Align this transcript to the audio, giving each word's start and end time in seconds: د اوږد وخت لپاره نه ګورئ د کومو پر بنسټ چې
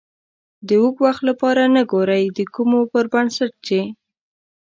د 0.67 0.69
اوږد 0.81 1.01
وخت 1.05 1.21
لپاره 1.29 1.63
نه 1.75 1.81
ګورئ 1.91 2.23
د 2.37 2.39
کومو 2.55 2.79
پر 2.91 3.05
بنسټ 3.13 3.51
چې 3.67 3.79